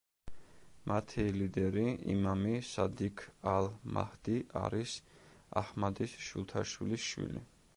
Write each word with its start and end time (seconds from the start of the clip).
მათი 0.91 1.25
ლიდერი 1.33 1.83
იმამი 2.13 2.53
სადიქ 2.69 3.21
ალ-მაჰდი 3.51 4.39
არის 4.63 4.97
აჰმადის 5.63 6.17
შვილთაშვილის 6.31 7.07
შვილი. 7.13 7.45